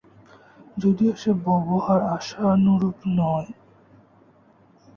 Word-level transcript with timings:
যদিও 0.77 1.13
সে 1.15 1.31
ব্যবহার 1.43 1.99
আশানুরূপ 2.15 2.97
নয়। 3.17 3.49